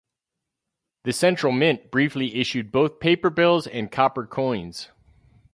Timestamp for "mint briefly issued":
1.53-2.71